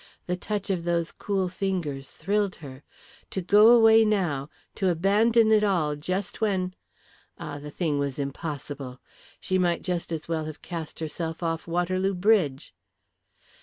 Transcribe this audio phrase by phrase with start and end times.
[0.25, 2.81] The touch of those cool fingers thrilled her.
[3.29, 6.73] To go away now, to abandon it all just when.
[7.37, 8.99] Ah, the thing was impossible.
[9.39, 12.73] She might just as well have cast herself off Waterloo Bridge.